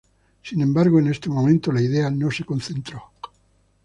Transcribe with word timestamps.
Sin 0.41 0.61
embargo, 0.63 0.97
en 0.97 1.05
ese 1.09 1.29
momento 1.29 1.71
la 1.71 1.79
idea 1.79 2.09
no 2.09 2.31
se 2.31 2.43
concretó. 2.43 3.03